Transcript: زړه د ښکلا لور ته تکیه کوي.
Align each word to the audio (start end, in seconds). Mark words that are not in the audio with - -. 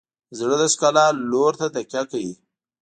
زړه 0.37 0.55
د 0.61 0.63
ښکلا 0.73 1.05
لور 1.31 1.53
ته 1.59 1.67
تکیه 1.75 2.01
کوي. 2.11 2.33